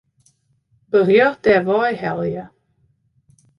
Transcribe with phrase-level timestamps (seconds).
[0.91, 2.43] Berjocht dêrwei helje.